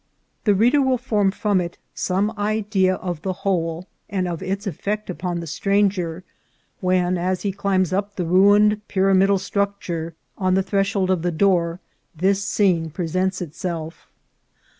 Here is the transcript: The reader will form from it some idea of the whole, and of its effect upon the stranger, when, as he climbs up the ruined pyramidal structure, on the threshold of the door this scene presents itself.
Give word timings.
The 0.45 0.55
reader 0.55 0.81
will 0.81 0.97
form 0.97 1.29
from 1.29 1.61
it 1.61 1.77
some 1.93 2.33
idea 2.35 2.95
of 2.95 3.21
the 3.21 3.33
whole, 3.45 3.85
and 4.09 4.27
of 4.27 4.41
its 4.41 4.65
effect 4.65 5.11
upon 5.11 5.39
the 5.41 5.45
stranger, 5.45 6.23
when, 6.79 7.19
as 7.19 7.43
he 7.43 7.51
climbs 7.51 7.93
up 7.93 8.15
the 8.15 8.25
ruined 8.25 8.81
pyramidal 8.87 9.37
structure, 9.37 10.15
on 10.39 10.55
the 10.55 10.63
threshold 10.63 11.11
of 11.11 11.21
the 11.21 11.31
door 11.31 11.81
this 12.15 12.43
scene 12.43 12.89
presents 12.89 13.43
itself. 13.43 14.07